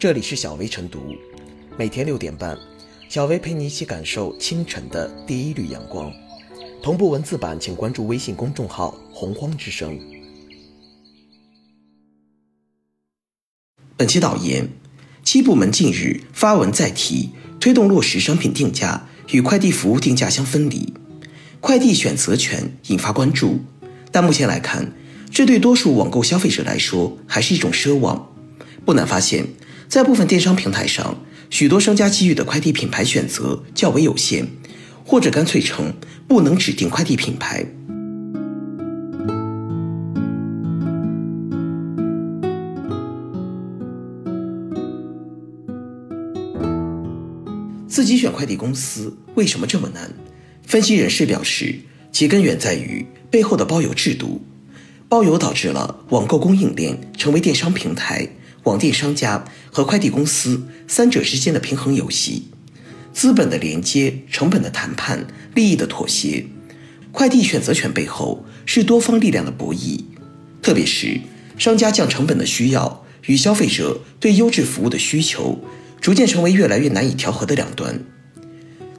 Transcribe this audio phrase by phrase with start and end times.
[0.00, 1.14] 这里是小薇晨读，
[1.76, 2.56] 每天六点半，
[3.10, 6.10] 小薇陪你一起感受清晨的第一缕阳光。
[6.82, 10.00] 同步文字版，请关注微信公众号“洪荒之声”。
[13.98, 14.70] 本期导言：
[15.22, 17.28] 七部门近日发文再提
[17.60, 20.94] 推动落实商品定价与快递服务定价相分离，
[21.60, 23.60] 快递选择权引发关注。
[24.10, 24.94] 但目前来看，
[25.30, 28.28] 这对多数网购消费者来说还是一种奢望。
[28.86, 29.46] 不难发现，
[29.90, 31.18] 在部分电商平台上，
[31.50, 34.46] 许多商家给予的快递品牌选择较为有限，
[35.04, 35.92] 或者干脆称
[36.28, 37.66] 不能指定快递品牌。
[47.88, 50.08] 自己选快递公司为什么这么难？
[50.62, 51.74] 分析人士表示，
[52.12, 54.40] 其根源在于背后的包邮制度。
[55.08, 58.28] 包邮导致了网购供应链成为电商平台、
[58.70, 62.44] 网店商家和快递公司三者之间的平衡游戏，
[63.12, 65.26] 资本的连接、成本的谈判、
[65.56, 66.46] 利益的妥协。
[67.10, 70.04] 快递选择权背后是多方力量的博弈，
[70.62, 71.20] 特别是
[71.58, 75.58] 商家降成本的需要与消费者对优质服务的需求，
[76.00, 78.00] 逐渐成为越来越难以调和的两端。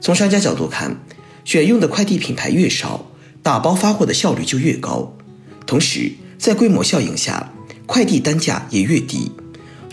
[0.02, 1.02] 从商家角度看，
[1.46, 3.10] 选用的快递品牌越少，
[3.42, 5.16] 打包发货的效率就越高。
[5.66, 7.50] 同时，在规模效应下，
[7.86, 9.32] 快递单价也越低，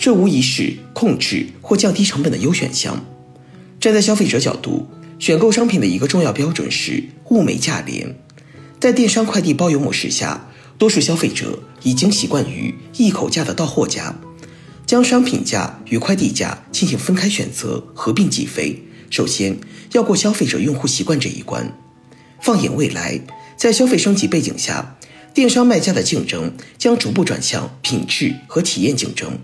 [0.01, 3.05] 这无疑是控制或降低成本的优选项。
[3.81, 4.87] 站在消费者角度，
[5.19, 8.15] 选购商品的一个重要标准是物美价廉。
[8.79, 10.47] 在电商快递包邮模式下，
[10.77, 14.17] 多数消费者已经习惯于一口价的到货价，
[14.85, 18.81] 将商品价与快递价进行分开选择、合并计费。
[19.09, 19.57] 首先
[19.91, 21.77] 要过消费者用户习惯这一关。
[22.39, 23.19] 放眼未来，
[23.57, 24.95] 在消费升级背景下。
[25.33, 29.37] 电商卖家的竞争将逐步转向品质和体验竞争，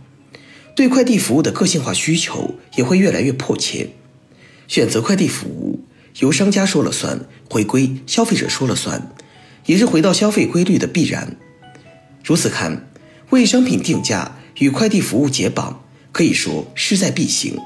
[0.75, 3.89] 对快递服务的个性化需求也会越来越迫切。
[4.67, 5.85] 选择快递服务
[6.19, 9.11] 由商家说了算，回归消费者说了算，
[9.65, 11.37] 也是回到消费规律的必然。
[12.23, 12.87] 如此看，
[13.29, 17.57] 为商品定价与快递服务解绑，可以说势在必行。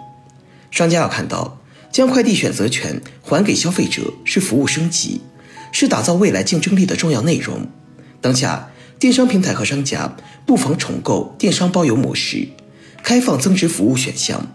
[0.70, 1.60] 商家要看到，
[1.92, 5.22] 将快递选择权还给消费者是服务升级，
[5.72, 7.68] 是打造未来竞争力的重要内容。
[8.22, 8.70] 当下，
[9.00, 10.16] 电商平台和商家
[10.46, 12.50] 不妨重构电商包邮模式，
[13.04, 14.46] 开放增值服务选项，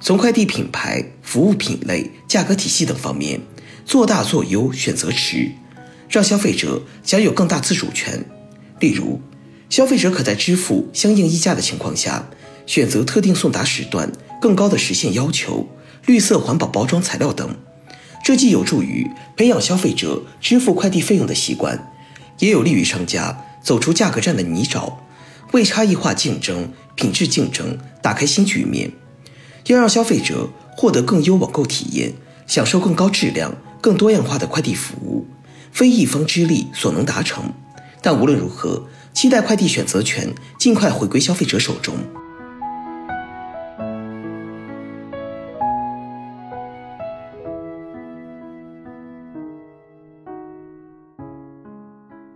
[0.00, 3.40] 从快递品牌、服务品类、价格体系等方面
[3.84, 5.50] 做大做优选择池，
[6.08, 8.24] 让消费者享有更大自主权。
[8.80, 9.20] 例如，
[9.70, 12.28] 消费者可在支付相应溢价的情况下，
[12.66, 15.66] 选择特定送达时段、更高的实现要求、
[16.04, 17.56] 绿色环保包装材料等，
[18.22, 21.92] 这既有助于培养消费者支付快递费用的习惯。
[22.38, 24.92] 也有利于商家走出价格战的泥沼，
[25.52, 28.90] 为差异化竞争、品质竞争打开新局面。
[29.66, 32.14] 要让消费者获得更优网购体验，
[32.46, 35.26] 享受更高质量、更多样化的快递服务，
[35.72, 37.52] 非一方之力所能达成。
[38.00, 41.94] 但无论如何，期待快递选择权尽快回归消费者手中。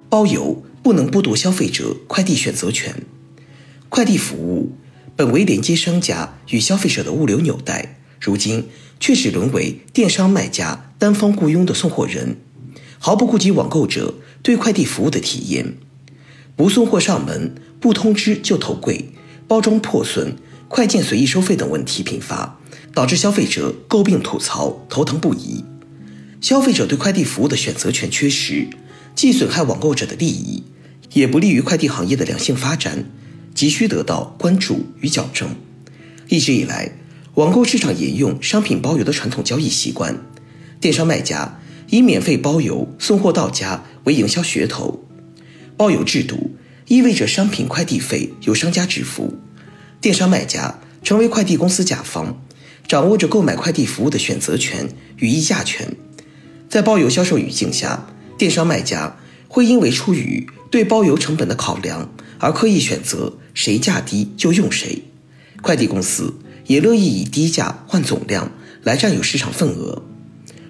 [0.08, 2.92] 包邮不能剥夺消费者快递选择权。
[3.90, 4.72] 快递服务
[5.16, 8.68] 本为连接商家与消费者的物流纽带，如今
[9.00, 12.36] 却只沦为电商卖家单方雇佣的送货人，
[12.98, 15.74] 毫不顾及网购者对快递服务的体验。
[16.54, 19.10] 不送货上门、不通知就投柜、
[19.48, 20.36] 包装破损、
[20.68, 22.60] 快件随意收费等问题频发，
[22.94, 25.64] 导致消费者诟病吐槽，头疼不已。
[26.40, 28.68] 消费者对快递服务的选择权缺失。
[29.16, 30.62] 既损害网购者的利益，
[31.12, 33.04] 也不利于快递行业的良性发展，
[33.54, 35.54] 急需得到关注与矫正。
[36.28, 36.92] 一直以来，
[37.34, 40.16] 网购市场沿用商品包邮的传统交易习惯，
[40.80, 45.04] 电商卖家以免费包邮、送货到家为营销噱头。
[45.76, 46.56] 包邮制度
[46.86, 49.34] 意味着商品快递费由商家支付，
[50.00, 52.40] 电商卖家成为快递公司甲方，
[52.86, 55.96] 掌握着购买快递服务的选择权与议价权。
[56.68, 58.06] 在包邮销售语境下，
[58.38, 59.16] 电商卖家
[59.48, 62.08] 会因为出于对包邮成本的考量
[62.40, 65.04] 而刻意选择谁价低就用谁，
[65.62, 66.34] 快递公司
[66.66, 68.50] 也乐意以低价换总量
[68.82, 70.02] 来占有市场份额，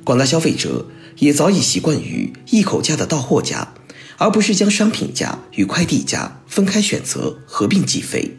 [0.04, 0.86] 广大消费者
[1.18, 3.72] 也早已习惯于一口价的到货价，
[4.18, 8.36] 而不是将商品价与快递价分开选择合并计费。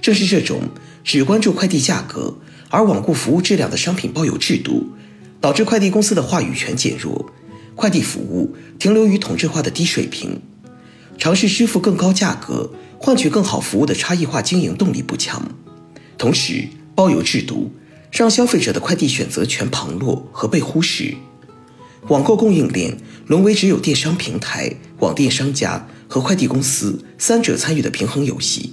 [0.00, 0.62] 正是这种
[1.02, 2.36] 只关注快递价格
[2.68, 4.88] 而罔顾服务质量的商品包邮制度，
[5.40, 7.32] 导致快递公司的话语权减弱。
[7.74, 10.42] 快递服务停留于同质化的低水平，
[11.22, 15.40] 尝试支付更高价格换取更好服务的差异化经营动力不强。
[16.18, 17.70] 同时，包邮制度
[18.10, 21.14] 让消费者的快递选择权旁落和被忽视，
[22.08, 22.98] 网购供应链
[23.28, 28.72] 沦为只有电商平台、网店商家和快递公司三者参与的平衡游戏。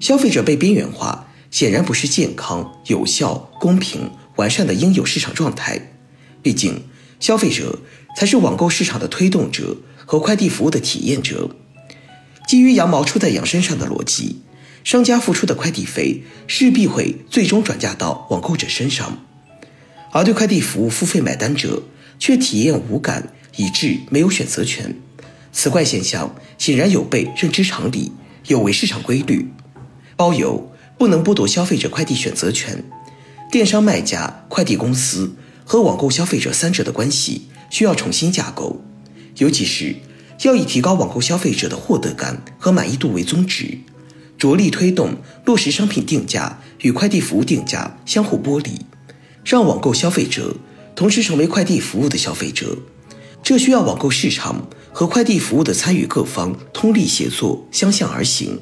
[0.00, 5.92] 消费者被边缘化，显然不是健康、有效、公平、完善的应有市场状态。
[6.40, 6.84] 毕竟，
[7.20, 7.78] 消费者
[8.16, 11.50] 才是网购市场的推动者和快递服务的体验者。
[12.48, 14.40] 基于羊毛出在羊身上的逻辑，
[14.82, 19.24] 商家付出的快递费势必会最终转嫁到网购者身上，
[20.10, 21.84] 而对快递服务付费买单者
[22.18, 24.96] 却体验无感，以致没有选择权。
[25.52, 28.10] 此怪现象显然有悖认知常理，
[28.46, 29.52] 有违市场规律。
[30.16, 32.84] 包邮不能剥夺消费者快递选择权，
[33.50, 35.36] 电商卖家、快递公司
[35.70, 38.82] 和网购消费者三者的关系需要重新架构，
[39.36, 39.94] 尤其是
[40.42, 43.78] 要以提高网购消费者的获得感和满意度为宗旨，
[44.36, 48.84] 着力推动落实商品定价与快递服务定价相互剥离，
[49.44, 50.56] 让网购消费者
[50.96, 52.76] 同时成为快递服务的消费者。
[53.40, 58.60] 这需要网购市场和快递服务的参与各方通力协作，相向而行。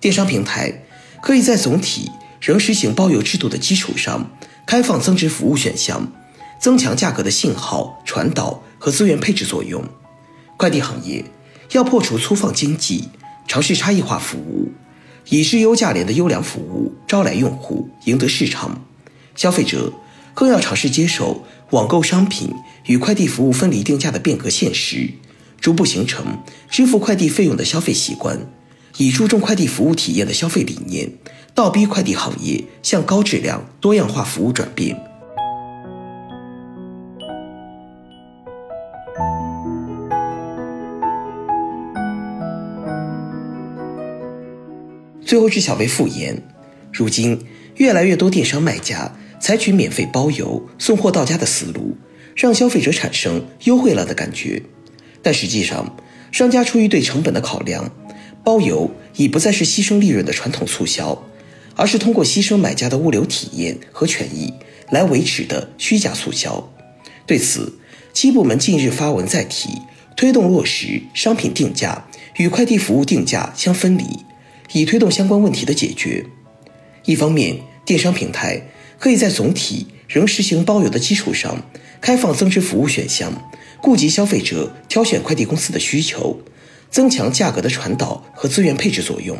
[0.00, 0.86] 电商平台
[1.22, 4.28] 可以在总体仍实行包邮制度的基础上，
[4.66, 6.12] 开放增值服务选项，
[6.60, 9.84] 增强价格的信号传导和资源配置作用。
[10.56, 11.24] 快递行业
[11.70, 13.08] 要破除粗放经济，
[13.46, 14.72] 尝试差异化服务，
[15.28, 18.82] 以质优价廉的优良服务招来用户，赢得市场。
[19.36, 19.92] 消费者
[20.34, 22.50] 更要尝试接受网购商品
[22.86, 25.10] 与快递服务分离定价的变革现实，
[25.60, 28.50] 逐步形成支付快递费用的消费习惯。
[28.98, 31.12] 以注重快递服务体验的消费理念，
[31.56, 34.94] 倒逼快递行业向高质量、多样化服务转变。
[45.24, 46.42] 最后是小微复言，
[46.92, 49.10] 如今越来越多电商卖家
[49.40, 51.96] 采取免费包邮、送货到家的思路，
[52.34, 54.62] 让消费者产生优惠了的感觉，
[55.22, 55.96] 但实际上，
[56.30, 57.90] 商家出于对成本的考量。
[58.44, 61.20] 包邮已不再是牺牲利润的传统促销，
[61.76, 64.52] 而是通过牺牲买家的物流体验和权益
[64.90, 66.72] 来维持的虚假促销。
[67.26, 67.78] 对此，
[68.12, 69.68] 七部门近日发文再提，
[70.16, 72.06] 推动落实商品定价
[72.36, 74.04] 与快递服务定价相分离，
[74.72, 76.24] 以推动相关问题的解决。
[77.04, 78.62] 一方面，电商平台
[78.98, 81.62] 可以在总体仍实行包邮的基础上，
[82.00, 83.32] 开放增值服务选项，
[83.82, 86.40] 顾及消费者挑选快递公司的需求。
[86.88, 89.36] 增强价格的传导和资源配置作用。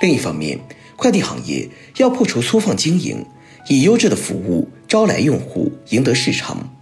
[0.00, 0.58] 另一方面，
[0.98, 1.68] 快递行业
[1.98, 3.24] 要破除粗放经营，
[3.68, 6.76] 以优质的服务招来用户，赢得市场。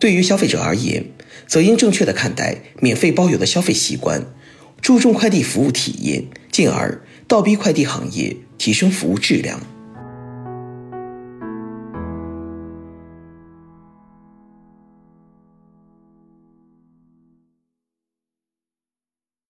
[0.00, 1.04] 对于消费者而言，
[1.46, 4.26] 则应正确的看待免费包邮的消费习惯，
[4.80, 9.60] 注重快递服务体验，进而倒逼快递行业提升服务质量。